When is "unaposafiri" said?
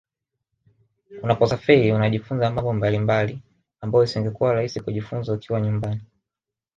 1.23-1.91